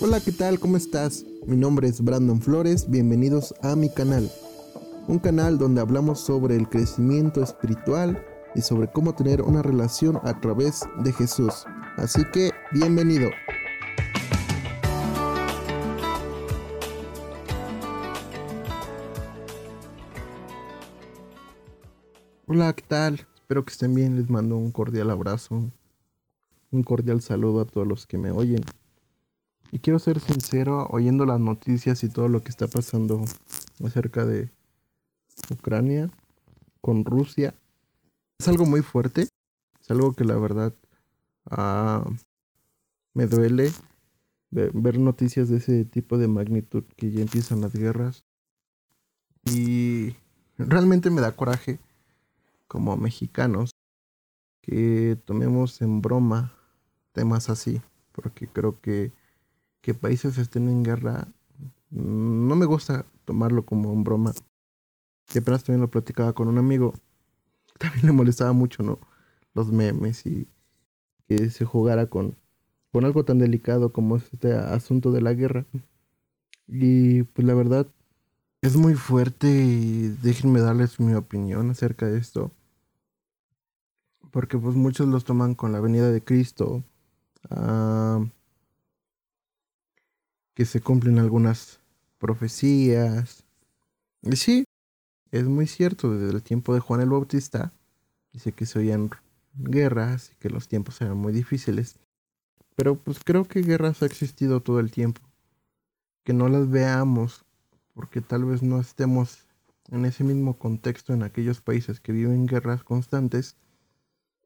[0.00, 0.60] Hola, ¿qué tal?
[0.60, 1.24] ¿Cómo estás?
[1.44, 4.30] Mi nombre es Brandon Flores, bienvenidos a mi canal.
[5.08, 8.24] Un canal donde hablamos sobre el crecimiento espiritual
[8.54, 11.64] y sobre cómo tener una relación a través de Jesús.
[11.96, 13.28] Así que, bienvenido.
[22.46, 23.26] Hola, ¿qué tal?
[23.34, 24.14] Espero que estén bien.
[24.14, 25.72] Les mando un cordial abrazo,
[26.70, 28.62] un cordial saludo a todos los que me oyen.
[29.70, 33.22] Y quiero ser sincero, oyendo las noticias y todo lo que está pasando
[33.84, 34.50] acerca de
[35.50, 36.10] Ucrania
[36.80, 37.54] con Rusia,
[38.38, 39.28] es algo muy fuerte.
[39.80, 40.74] Es algo que la verdad
[41.50, 42.04] ah,
[43.14, 43.70] me duele
[44.50, 48.24] ver noticias de ese tipo de magnitud que ya empiezan las guerras.
[49.44, 50.16] Y
[50.56, 51.78] realmente me da coraje
[52.66, 53.70] como mexicanos
[54.62, 56.54] que tomemos en broma
[57.12, 57.80] temas así,
[58.12, 59.12] porque creo que
[59.80, 61.28] que países estén en guerra
[61.90, 64.32] no me gusta tomarlo como en broma.
[65.34, 66.94] Y apenas también lo platicaba con un amigo.
[67.78, 68.98] También le molestaba mucho, ¿no?
[69.54, 70.48] Los memes y
[71.26, 72.36] que se jugara con,
[72.92, 75.66] con algo tan delicado como este asunto de la guerra.
[76.66, 77.86] Y pues la verdad
[78.62, 82.52] es muy fuerte y déjenme darles mi opinión acerca de esto
[84.30, 86.84] porque pues muchos los toman con la venida de Cristo,
[87.50, 88.24] ah,
[90.58, 91.78] que se cumplen algunas
[92.18, 93.44] profecías.
[94.22, 94.64] Y sí,
[95.30, 97.72] es muy cierto, desde el tiempo de Juan el Bautista,
[98.32, 99.10] dice que se oían
[99.54, 102.00] guerras y que los tiempos eran muy difíciles.
[102.74, 105.20] Pero pues creo que guerras ha existido todo el tiempo.
[106.24, 107.44] Que no las veamos,
[107.94, 109.46] porque tal vez no estemos
[109.92, 113.54] en ese mismo contexto en aquellos países que viven guerras constantes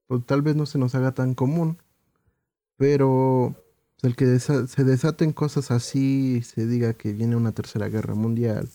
[0.08, 1.78] pues tal vez no se nos haga tan común,
[2.76, 3.61] pero
[4.02, 8.68] el que se desaten cosas así, se diga que viene una tercera guerra mundial.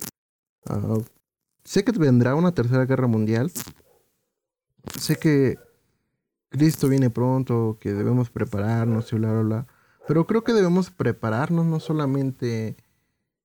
[0.66, 0.97] Ah,
[1.64, 3.51] sé que vendrá una tercera guerra mundial.
[5.00, 5.57] Sé que
[6.50, 9.68] Cristo viene pronto, que debemos prepararnos y bla, bla, bla.
[10.07, 12.78] Pero creo que debemos prepararnos no solamente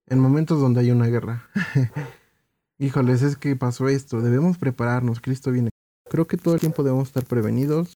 [0.07, 1.49] en momentos donde hay una guerra.
[2.79, 4.21] Híjoles, es que pasó esto.
[4.21, 5.21] Debemos prepararnos.
[5.21, 5.71] Cristo viene
[6.13, 7.95] Creo que todo el tiempo debemos estar prevenidos,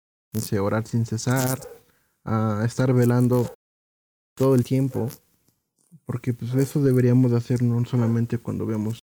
[0.58, 1.60] orar sin cesar,
[2.24, 3.54] a estar velando
[4.36, 5.08] todo el tiempo,
[6.04, 9.00] porque pues eso deberíamos de hacer no solamente cuando vemos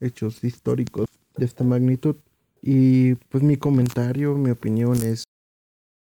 [0.00, 1.06] hechos históricos
[1.36, 2.16] de esta magnitud.
[2.62, 5.24] Y pues mi comentario, mi opinión es,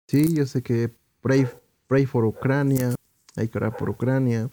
[0.09, 1.49] sí, yo sé que pray,
[1.87, 2.95] pray for Ucrania,
[3.37, 4.51] hay que orar por Ucrania,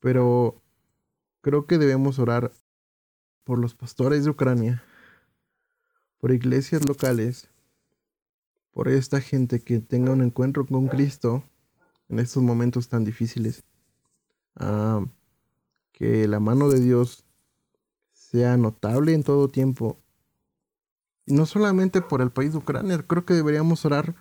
[0.00, 0.60] pero
[1.40, 2.52] creo que debemos orar
[3.44, 4.82] por los pastores de Ucrania,
[6.18, 7.48] por iglesias locales,
[8.72, 11.44] por esta gente que tenga un encuentro con Cristo
[12.08, 13.64] en estos momentos tan difíciles.
[14.56, 15.04] Ah,
[15.92, 17.24] que la mano de Dios
[18.12, 19.98] sea notable en todo tiempo.
[21.26, 24.14] Y no solamente por el país de Ucrania, creo que deberíamos orar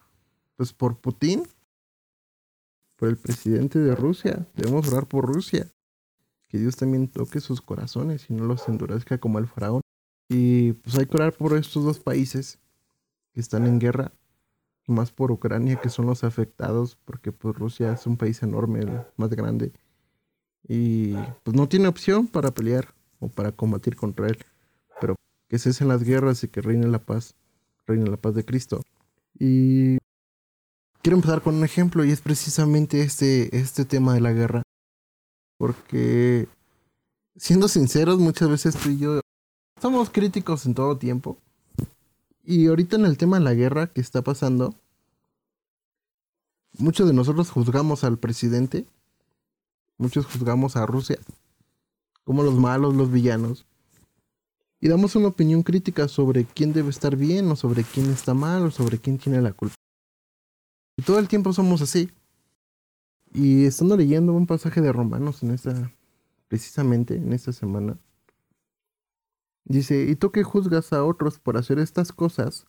[0.56, 1.48] pues por Putin,
[2.96, 4.48] por el presidente de Rusia.
[4.56, 5.72] Debemos orar por Rusia.
[6.48, 9.82] Que Dios también toque sus corazones y no los endurezca como el faraón.
[10.30, 12.60] Y pues hay que orar por estos dos países
[13.34, 14.14] que están en guerra,
[14.92, 18.86] más por Ucrania, que son los afectados, porque pues Rusia es un país enorme,
[19.18, 19.72] más grande,
[20.68, 21.14] y
[21.44, 24.38] pues no tiene opción para pelear o para combatir contra él,
[25.00, 25.16] pero
[25.48, 27.36] que cesen las guerras y que reine la paz,
[27.88, 28.82] reine la paz de Cristo.
[29.40, 29.98] Y
[31.02, 34.64] quiero empezar con un ejemplo y es precisamente este, este tema de la guerra,
[35.58, 36.48] porque
[37.36, 39.22] siendo sinceros, muchas veces tú y yo
[39.82, 41.38] somos críticos en todo tiempo.
[42.44, 44.76] Y ahorita en el tema de la guerra que está pasando,
[46.78, 48.86] muchos de nosotros juzgamos al presidente,
[49.98, 51.18] muchos juzgamos a Rusia
[52.24, 53.66] como los malos, los villanos,
[54.80, 58.64] y damos una opinión crítica sobre quién debe estar bien o sobre quién está mal
[58.64, 59.76] o sobre quién tiene la culpa.
[60.98, 62.10] Y todo el tiempo somos así.
[63.34, 65.92] Y estando leyendo un pasaje de Romanos en esta,
[66.48, 67.98] precisamente en esta semana,
[69.66, 72.66] Dice, ¿y tú que juzgas a otros por hacer estas cosas?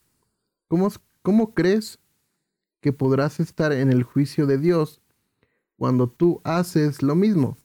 [0.68, 0.88] ¿Cómo,
[1.22, 1.98] ¿Cómo crees
[2.82, 5.00] que podrás estar en el juicio de Dios
[5.78, 7.56] cuando tú haces lo mismo?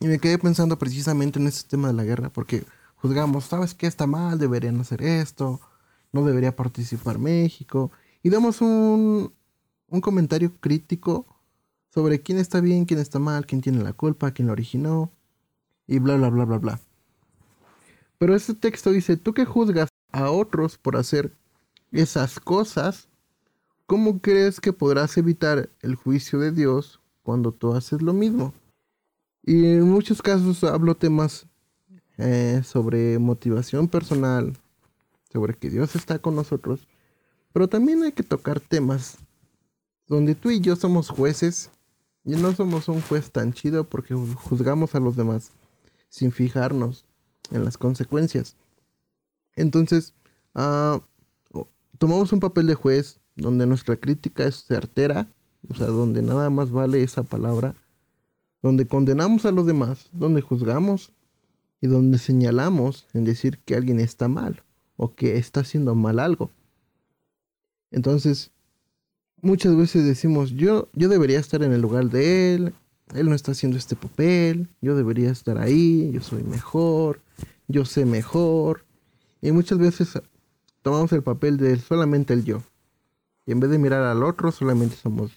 [0.00, 3.86] Y me quedé pensando precisamente en ese tema de la guerra, porque juzgamos, ¿sabes qué
[3.86, 4.38] está mal?
[4.38, 5.60] Deberían hacer esto,
[6.12, 7.90] no debería participar México.
[8.22, 9.34] Y damos un,
[9.88, 11.26] un comentario crítico
[11.92, 15.10] sobre quién está bien, quién está mal, quién tiene la culpa, quién lo originó,
[15.86, 16.80] y bla, bla, bla, bla, bla.
[18.16, 21.34] Pero ese texto dice, tú que juzgas a otros por hacer
[21.90, 23.09] esas cosas,
[23.90, 28.54] ¿cómo crees que podrás evitar el juicio de Dios cuando tú haces lo mismo?
[29.42, 31.48] Y en muchos casos hablo temas
[32.16, 34.56] eh, sobre motivación personal,
[35.32, 36.86] sobre que Dios está con nosotros,
[37.52, 39.18] pero también hay que tocar temas
[40.06, 41.72] donde tú y yo somos jueces
[42.24, 45.50] y no somos un juez tan chido porque juzgamos a los demás
[46.08, 47.06] sin fijarnos
[47.50, 48.54] en las consecuencias.
[49.56, 50.14] Entonces,
[50.54, 51.00] ah,
[51.98, 55.28] tomamos un papel de juez donde nuestra crítica es certera,
[55.68, 57.74] o sea, donde nada más vale esa palabra,
[58.62, 61.12] donde condenamos a los demás, donde juzgamos
[61.80, 64.62] y donde señalamos en decir que alguien está mal
[64.96, 66.50] o que está haciendo mal algo.
[67.90, 68.52] Entonces,
[69.40, 72.74] muchas veces decimos, yo, yo debería estar en el lugar de él,
[73.14, 77.20] él no está haciendo este papel, yo debería estar ahí, yo soy mejor,
[77.66, 78.84] yo sé mejor.
[79.42, 80.20] Y muchas veces
[80.82, 82.62] tomamos el papel de solamente el yo.
[83.46, 85.32] Y en vez de mirar al otro, solamente somos,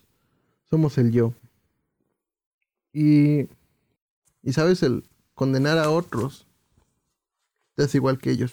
[0.70, 1.34] somos el yo.
[2.92, 3.48] Y,
[4.42, 5.04] y sabes, el
[5.34, 6.46] condenar a otros
[7.78, 8.52] es igual que ellos.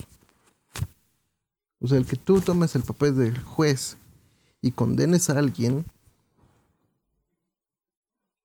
[1.80, 3.96] O sea, el que tú tomes el papel del juez
[4.60, 5.84] y condenes a alguien,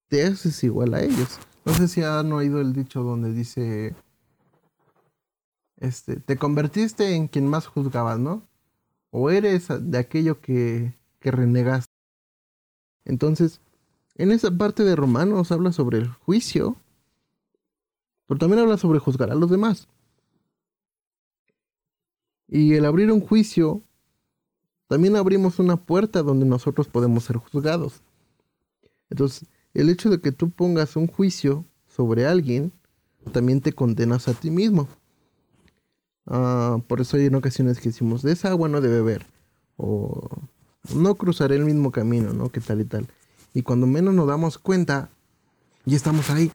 [0.08, 1.40] te haces igual a ellos.
[1.66, 3.96] No sé si han oído el dicho donde dice,
[5.78, 8.44] este, te convertiste en quien más juzgabas, ¿no?
[9.18, 11.32] O eres de aquello que, que.
[13.06, 13.62] Entonces,
[14.16, 16.76] en esa parte de Romanos habla sobre el juicio,
[18.28, 19.88] pero también habla sobre juzgar a los demás.
[22.50, 23.82] Y el abrir un juicio,
[24.90, 28.02] también abrimos una puerta donde nosotros podemos ser juzgados.
[29.10, 32.74] Entonces, el hecho de que tú pongas un juicio sobre alguien,
[33.32, 34.90] también te condenas a ti mismo.
[36.28, 39.26] Ah, por eso hay en ocasiones que decimos, de esa agua no de beber.
[39.78, 40.30] O
[40.94, 42.50] no cruzaré el mismo camino, ¿no?
[42.50, 43.08] Que tal y tal.
[43.54, 45.10] Y cuando menos nos damos cuenta,
[45.86, 46.52] ya estamos ahí.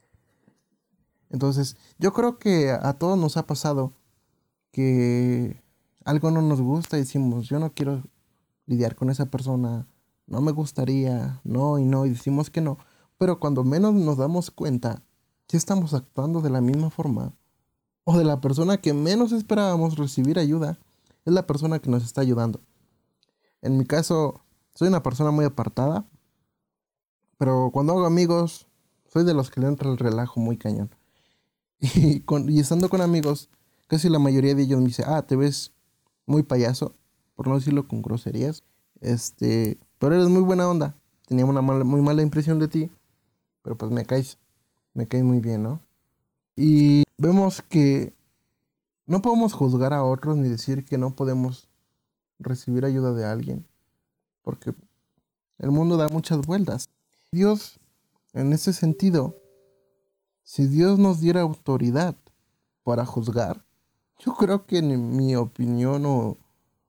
[1.29, 3.93] Entonces, yo creo que a todos nos ha pasado
[4.71, 5.61] que
[6.03, 8.03] algo no nos gusta y decimos, yo no quiero
[8.65, 9.87] lidiar con esa persona,
[10.27, 12.77] no me gustaría, no y no, y decimos que no.
[13.17, 15.03] Pero cuando menos nos damos cuenta,
[15.47, 17.33] si estamos actuando de la misma forma,
[18.03, 20.79] o de la persona que menos esperábamos recibir ayuda,
[21.25, 22.61] es la persona que nos está ayudando.
[23.61, 24.41] En mi caso,
[24.73, 26.05] soy una persona muy apartada,
[27.37, 28.67] pero cuando hago amigos,
[29.07, 30.89] soy de los que le entra el relajo muy cañón.
[31.79, 33.49] Y, estando con amigos,
[33.87, 35.73] casi la mayoría de ellos me dice, ah, te ves
[36.25, 36.95] muy payaso,
[37.35, 38.63] por no decirlo con groserías,
[38.99, 40.95] este, pero eres muy buena onda.
[41.27, 42.91] Tenía una muy mala impresión de ti
[43.61, 44.37] pero pues me caes,
[44.93, 45.81] me caes muy bien, ¿no?
[46.55, 48.13] Y vemos que
[49.05, 51.69] no podemos juzgar a otros ni decir que no podemos
[52.39, 53.67] recibir ayuda de alguien,
[54.41, 54.73] porque
[55.59, 56.89] el mundo da muchas vueltas.
[57.31, 57.79] Dios,
[58.33, 59.37] en ese sentido,
[60.43, 62.15] si Dios nos diera autoridad
[62.83, 63.63] para juzgar,
[64.19, 66.37] yo creo que en mi opinión o,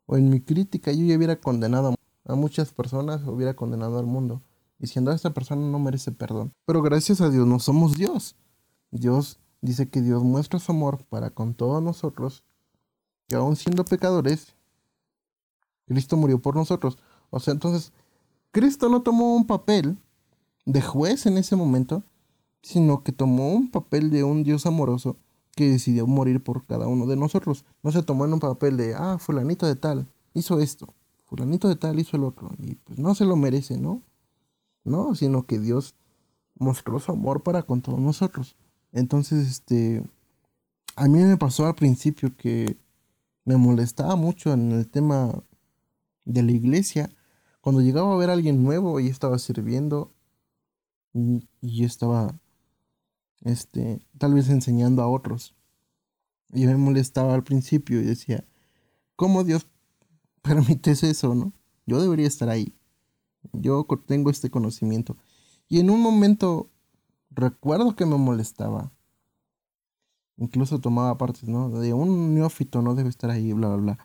[0.06, 1.94] o en mi crítica yo ya hubiera condenado
[2.24, 4.42] a muchas personas, hubiera condenado al mundo
[4.82, 6.52] diciendo esta persona no merece perdón.
[6.66, 8.34] Pero gracias a Dios no somos Dios.
[8.90, 12.44] Dios dice que Dios muestra su amor para con todos nosotros,
[13.28, 14.54] que aún siendo pecadores,
[15.86, 16.98] Cristo murió por nosotros.
[17.30, 17.92] O sea, entonces,
[18.50, 19.96] Cristo no tomó un papel
[20.66, 22.02] de juez en ese momento,
[22.62, 25.16] sino que tomó un papel de un Dios amoroso
[25.56, 27.64] que decidió morir por cada uno de nosotros.
[27.82, 30.94] No se tomó en un papel de, ah, fulanito de tal hizo esto,
[31.24, 34.02] fulanito de tal hizo el otro, y pues no se lo merece, ¿no?
[34.84, 35.14] ¿no?
[35.14, 35.94] Sino que Dios
[36.58, 38.56] mostró su amor para con todos nosotros.
[38.92, 40.04] Entonces, este,
[40.96, 42.76] a mí me pasó al principio que
[43.44, 45.42] me molestaba mucho en el tema
[46.24, 47.10] de la iglesia.
[47.60, 50.12] Cuando llegaba a ver a alguien nuevo y estaba sirviendo
[51.14, 52.38] y, estaba,
[53.42, 55.54] este, tal vez enseñando a otros.
[56.52, 58.44] Y me molestaba al principio y decía,
[59.16, 59.66] ¿cómo Dios
[60.42, 61.52] permites eso, no?
[61.86, 62.74] Yo debería estar ahí.
[63.52, 65.16] Yo tengo este conocimiento.
[65.68, 66.71] Y en un momento
[67.34, 68.92] recuerdo que me molestaba.
[70.36, 71.68] Incluso tomaba partes, ¿no?
[71.70, 73.98] De un neófito no debe estar ahí, bla, bla, bla.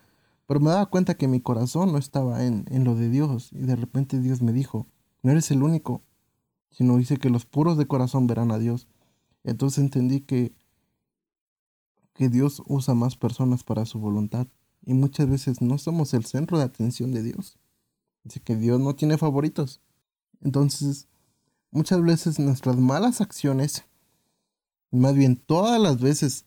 [0.45, 3.51] Pero me daba cuenta que mi corazón no estaba en, en lo de Dios.
[3.53, 4.87] Y de repente Dios me dijo,
[5.23, 6.03] no eres el único,
[6.71, 8.87] sino dice que los puros de corazón verán a Dios.
[9.43, 10.53] Entonces entendí que,
[12.13, 14.47] que Dios usa más personas para su voluntad.
[14.85, 17.57] Y muchas veces no somos el centro de atención de Dios.
[18.23, 19.81] Dice que Dios no tiene favoritos.
[20.41, 21.07] Entonces,
[21.71, 23.85] muchas veces nuestras malas acciones,
[24.91, 26.45] más bien todas las veces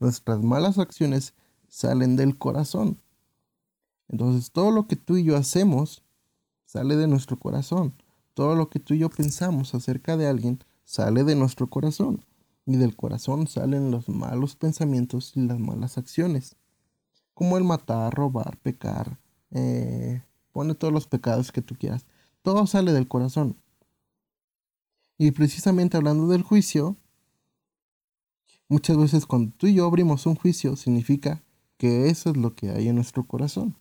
[0.00, 1.34] nuestras malas acciones
[1.68, 3.00] salen del corazón.
[4.08, 6.02] Entonces, todo lo que tú y yo hacemos
[6.64, 7.94] sale de nuestro corazón.
[8.34, 12.24] Todo lo que tú y yo pensamos acerca de alguien sale de nuestro corazón.
[12.66, 16.56] Y del corazón salen los malos pensamientos y las malas acciones,
[17.32, 19.18] como el matar, robar, pecar,
[19.50, 20.22] eh,
[20.52, 22.04] pone todos los pecados que tú quieras.
[22.42, 23.56] Todo sale del corazón.
[25.18, 26.96] Y precisamente hablando del juicio,
[28.68, 31.42] muchas veces cuando tú y yo abrimos un juicio, significa
[31.76, 33.76] que eso es lo que hay en nuestro corazón.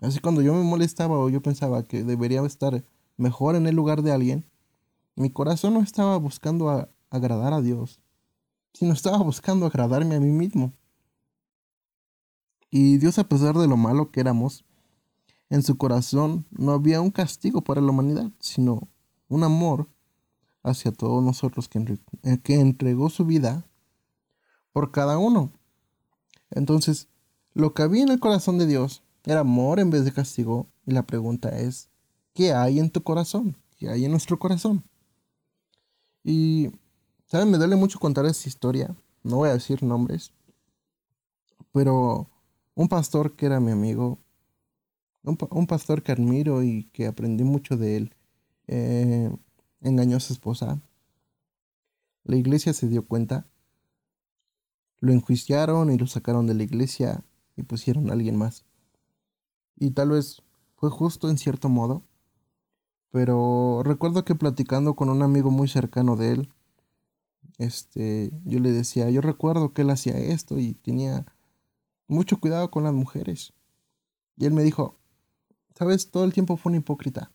[0.00, 2.84] Así cuando yo me molestaba o yo pensaba que debería estar
[3.16, 4.50] mejor en el lugar de alguien,
[5.14, 8.00] mi corazón no estaba buscando agradar a Dios,
[8.72, 10.72] sino estaba buscando agradarme a mí mismo.
[12.68, 14.64] Y Dios, a pesar de lo malo que éramos,
[15.50, 18.88] en su corazón no había un castigo para la humanidad, sino
[19.28, 19.88] un amor
[20.62, 23.66] hacia todos nosotros que, eh, que entregó su vida
[24.72, 25.52] por cada uno.
[26.50, 27.08] Entonces,
[27.54, 30.66] lo que había en el corazón de Dios era amor en vez de castigo.
[30.86, 31.88] Y la pregunta es,
[32.34, 33.56] ¿qué hay en tu corazón?
[33.76, 34.84] ¿Qué hay en nuestro corazón?
[36.22, 36.70] Y
[37.30, 37.48] ¿Saben?
[37.48, 38.96] Me duele mucho contar esta historia.
[39.22, 40.32] No voy a decir nombres.
[41.72, 42.28] Pero
[42.74, 44.18] un pastor que era mi amigo,
[45.22, 48.14] un, pastor que admiro y que aprendí mucho de él,
[48.66, 49.30] eh,
[49.80, 50.80] engañó a su esposa.
[52.24, 53.46] La iglesia se dio cuenta.
[55.00, 57.24] Lo enjuiciaron y lo sacaron de la iglesia
[57.56, 58.64] y pusieron a alguien más.
[59.76, 60.42] Y tal vez
[60.76, 62.04] fue justo en cierto modo.
[63.10, 66.52] Pero recuerdo que platicando con un amigo muy cercano de él,
[67.58, 71.26] este, yo le decía, yo recuerdo que él hacía esto y tenía
[72.06, 73.52] mucho cuidado con las mujeres.
[74.36, 74.98] Y él me dijo,
[75.74, 77.32] sabes, todo el tiempo fue un hipócrita.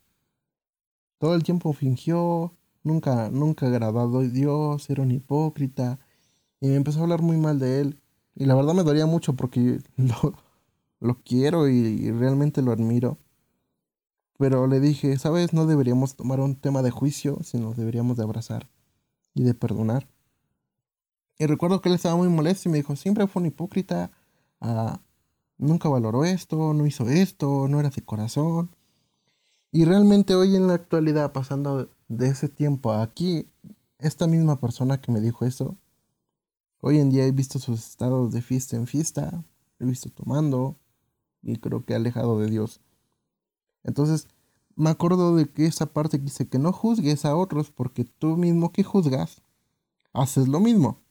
[1.26, 2.54] Todo el tiempo fingió,
[2.84, 5.98] nunca, nunca agradado a Dios, era un hipócrita.
[6.62, 8.00] Y me empezó a hablar muy mal de él.
[8.36, 10.34] Y la verdad me dolía mucho porque lo,
[11.00, 13.18] lo quiero y realmente lo admiro.
[14.38, 18.70] Pero le dije, sabes, no deberíamos tomar un tema de juicio, sino deberíamos de abrazar
[19.34, 20.08] y de perdonar.
[21.40, 24.12] Y recuerdo que él estaba muy molesto y me dijo, siempre fue un hipócrita,
[24.62, 25.02] ah,
[25.58, 28.76] nunca valoró esto, no hizo esto, no era de corazón.
[29.76, 33.50] Y realmente hoy en la actualidad, pasando de ese tiempo a aquí,
[34.00, 35.76] esta misma persona que me dijo eso,
[36.80, 39.44] hoy en día he visto sus estados de fiesta en fiesta,
[39.80, 40.78] he visto tomando
[41.42, 42.80] y creo que alejado de Dios.
[43.84, 44.30] Entonces,
[44.78, 48.72] me acuerdo de que esa parte dice que no juzgues a otros porque tú mismo
[48.72, 49.42] que juzgas,
[50.14, 51.02] haces lo mismo.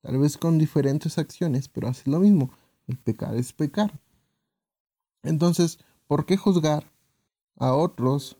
[0.00, 2.52] Tal vez con diferentes acciones, pero haces lo mismo.
[2.86, 4.00] El pecar es pecar.
[5.22, 6.91] Entonces, ¿por qué juzgar
[7.62, 8.36] a otros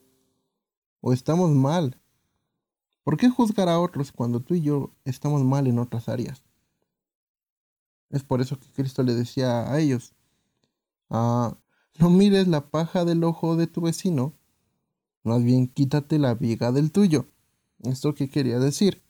[1.00, 2.00] o estamos mal?
[3.04, 6.44] ¿Por qué juzgar a otros cuando tú y yo estamos mal en otras áreas?
[8.10, 10.12] Es por eso que Cristo le decía a ellos,
[11.10, 11.56] ah,
[11.98, 14.34] no mires la paja del ojo de tu vecino,
[15.22, 17.26] más bien quítate la viga del tuyo.
[17.80, 19.02] ¿Esto qué quería decir?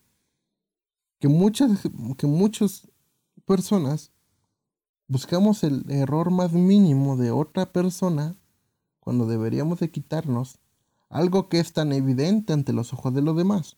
[1.23, 1.89] que muchas,
[2.19, 2.89] que muchas
[3.45, 4.11] personas
[5.07, 8.37] buscamos el error más mínimo de otra persona
[9.03, 10.61] cuando deberíamos de quitarnos
[11.11, 13.77] algo que es tan evidente ante los ojos de los demás.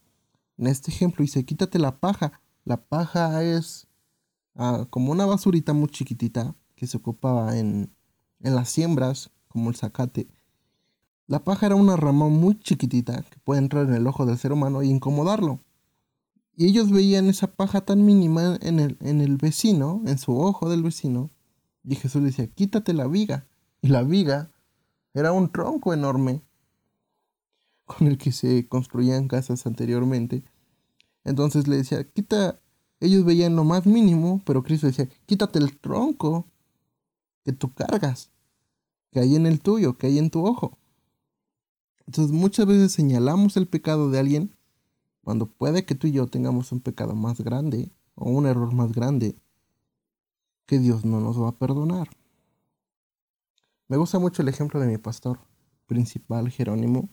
[0.59, 2.41] En este ejemplo dice, quítate la paja.
[2.65, 3.89] La paja es
[4.55, 7.91] ah, como una basurita muy chiquitita que se ocupaba en,
[8.41, 10.29] en las siembras, como el zacate.
[11.27, 14.53] La paja era una rama muy chiquitita que puede entrar en el ojo del ser
[14.53, 15.61] humano e incomodarlo.
[16.55, 20.69] Y ellos veían esa paja tan mínima en el, en el vecino, en su ojo
[20.69, 21.31] del vecino.
[21.83, 23.49] Y Jesús le decía, quítate la viga.
[23.81, 24.54] Y la viga
[25.15, 26.43] era un tronco enorme
[27.87, 30.45] con el que se construían casas anteriormente.
[31.23, 32.61] Entonces le decía, quita,
[33.01, 36.47] ellos veían lo más mínimo, pero Cristo decía, quítate el tronco
[37.45, 38.31] que tú cargas,
[39.11, 40.79] que hay en el tuyo, que hay en tu ojo.
[42.07, 44.57] Entonces muchas veces señalamos el pecado de alguien
[45.23, 48.93] cuando puede que tú y yo tengamos un pecado más grande o un error más
[48.93, 49.37] grande
[50.67, 52.09] que Dios no nos va a perdonar.
[53.87, 55.41] Me gusta mucho el ejemplo de mi pastor
[55.87, 57.11] principal, Jerónimo,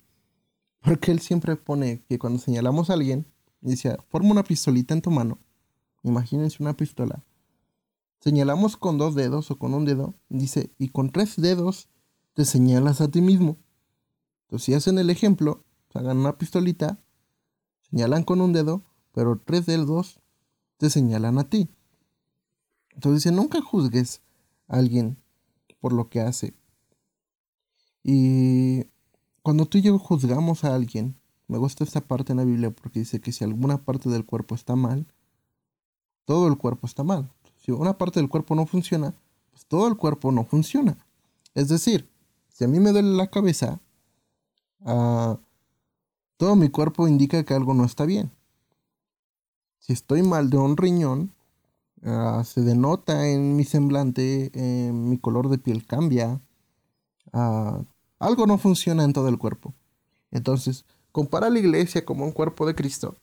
[0.81, 3.27] porque él siempre pone que cuando señalamos a alguien,
[3.59, 5.37] dice, forma una pistolita en tu mano,
[6.01, 7.23] imagínense una pistola,
[8.19, 11.89] señalamos con dos dedos o con un dedo, dice, y con tres dedos
[12.33, 13.57] te señalas a ti mismo.
[14.43, 16.99] Entonces, si hacen el ejemplo, hagan una pistolita,
[17.89, 20.21] señalan con un dedo, pero tres dedos
[20.77, 21.69] te señalan a ti.
[22.91, 24.21] Entonces dice, nunca juzgues
[24.67, 25.17] a alguien
[25.81, 26.53] por lo que hace.
[28.03, 28.86] Y
[29.41, 31.15] cuando tú y yo juzgamos a alguien,
[31.48, 34.55] me gusta esta parte en la Biblia porque dice que si alguna parte del cuerpo
[34.55, 35.05] está mal,
[36.25, 37.29] todo el cuerpo está mal.
[37.58, 39.13] Si una parte del cuerpo no funciona,
[39.51, 40.98] pues todo el cuerpo no funciona.
[41.53, 42.10] Es decir,
[42.50, 43.79] si a mí me duele la cabeza,
[44.79, 45.38] uh,
[46.38, 48.31] todo mi cuerpo indica que algo no está bien.
[49.79, 51.34] Si estoy mal de un riñón,
[52.03, 54.51] ah, se denota en mi semblante,
[54.93, 56.39] mi color de piel cambia,
[57.33, 57.83] ah,
[58.19, 59.73] algo no funciona en todo el cuerpo.
[60.31, 63.17] Entonces, compara la iglesia como un cuerpo de Cristo.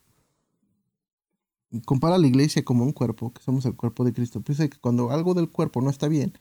[1.84, 4.40] Compara la iglesia como un cuerpo, que somos el cuerpo de Cristo.
[4.40, 6.38] Piensa que cuando algo del cuerpo no está bien,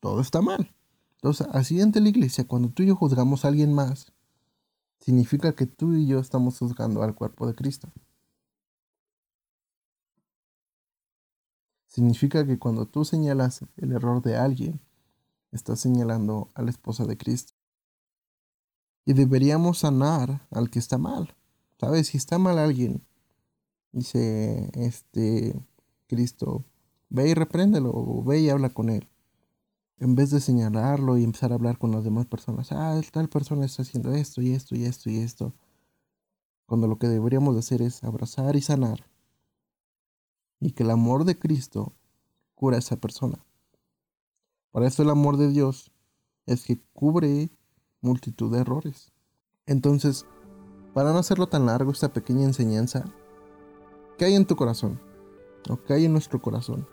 [0.00, 0.74] todo está mal.
[1.16, 4.12] Entonces, así ante la iglesia, cuando tú y yo juzgamos a alguien más,
[5.00, 7.88] significa que tú y yo estamos juzgando al cuerpo de Cristo.
[11.86, 14.80] Significa que cuando tú señalas el error de alguien,
[15.56, 17.54] estás señalando a la esposa de Cristo.
[19.04, 21.34] Y deberíamos sanar al que está mal.
[21.80, 22.08] ¿Sabes?
[22.08, 23.06] Si está mal alguien,
[23.92, 25.54] dice este
[26.06, 26.64] Cristo,
[27.08, 29.08] ve y repréndelo, o ve y habla con él.
[29.98, 33.64] En vez de señalarlo y empezar a hablar con las demás personas, ah, tal persona
[33.64, 35.54] está haciendo esto y esto y esto y esto.
[36.66, 39.08] Cuando lo que deberíamos hacer es abrazar y sanar.
[40.60, 41.94] Y que el amor de Cristo
[42.54, 43.45] cura a esa persona.
[44.72, 45.92] Para eso el amor de Dios
[46.46, 47.50] es que cubre
[48.00, 49.12] multitud de errores.
[49.66, 50.26] Entonces,
[50.94, 53.04] para no hacerlo tan largo esta pequeña enseñanza,
[54.16, 55.00] ¿qué hay en tu corazón?
[55.68, 56.86] ¿O qué hay en nuestro corazón?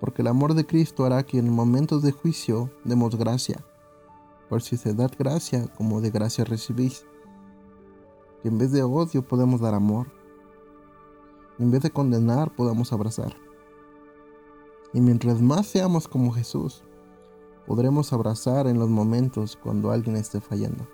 [0.00, 3.64] Porque el amor de Cristo hará que en momentos de juicio demos gracia.
[4.48, 7.04] Por si se da gracia, como de gracia recibís.
[8.42, 10.08] Que en vez de odio podemos dar amor.
[11.58, 13.45] En vez de condenar podamos abrazar.
[14.96, 16.82] Y mientras más seamos como Jesús,
[17.66, 20.88] podremos abrazar en los momentos cuando alguien esté fallando.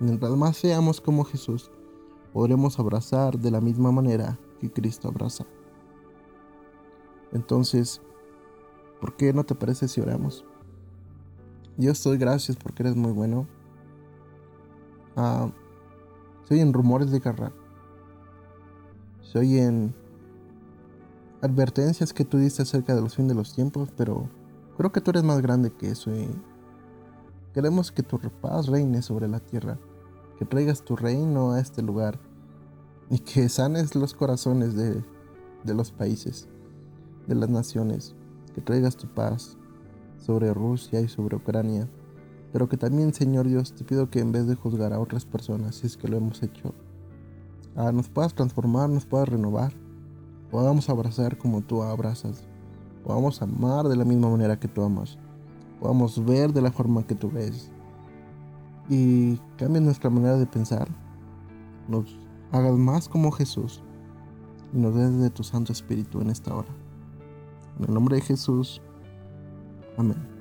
[0.00, 1.70] Mientras más seamos como Jesús,
[2.32, 5.44] podremos abrazar de la misma manera que Cristo abraza.
[7.30, 8.00] Entonces,
[8.98, 10.46] ¿por qué no te parece si oramos?
[11.76, 13.46] Dios, doy gracias porque eres muy bueno.
[15.16, 15.50] Ah,
[16.44, 17.52] se oyen rumores de guerra.
[19.20, 19.94] Se oyen
[21.40, 24.28] advertencias que tú diste acerca de los fines de los tiempos, pero
[24.78, 26.30] Creo que tú eres más grande que eso y
[27.52, 29.76] queremos que tu paz reine sobre la tierra,
[30.38, 32.20] que traigas tu reino a este lugar
[33.10, 35.02] y que sanes los corazones de,
[35.64, 36.46] de los países,
[37.26, 38.14] de las naciones,
[38.54, 39.56] que traigas tu paz
[40.16, 41.88] sobre Rusia y sobre Ucrania,
[42.52, 45.74] pero que también, Señor Dios, te pido que en vez de juzgar a otras personas,
[45.74, 46.72] si es que lo hemos hecho,
[47.74, 49.72] ah, nos puedas transformar, nos puedas renovar,
[50.50, 52.44] podamos abrazar como tú abrazas
[53.08, 55.16] podamos amar de la misma manera que tú amas,
[55.80, 57.70] podamos ver de la forma que tú ves
[58.88, 60.88] y cambie nuestra manera de pensar,
[61.88, 62.18] nos
[62.52, 63.82] hagas más como Jesús
[64.74, 66.68] y nos des de tu Santo Espíritu en esta hora.
[67.78, 68.82] En el nombre de Jesús,
[69.96, 70.37] amén.